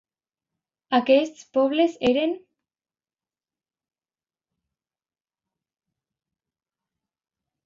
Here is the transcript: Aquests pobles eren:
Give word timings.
Aquests 0.97 1.43
pobles 1.57 1.99
eren: 2.09 2.33